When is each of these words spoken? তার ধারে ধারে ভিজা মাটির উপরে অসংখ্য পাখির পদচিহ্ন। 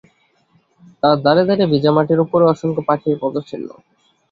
তার 1.03 1.17
ধারে 1.25 1.43
ধারে 1.49 1.65
ভিজা 1.71 1.91
মাটির 1.95 2.19
উপরে 2.25 2.43
অসংখ্য 2.45 2.81
পাখির 2.89 3.15
পদচিহ্ন। 3.21 3.67